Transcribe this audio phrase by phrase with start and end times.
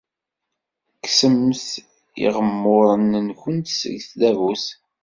[1.03, 1.65] Kksemt
[2.25, 4.65] iɣemmuren-nwent seg tdabut.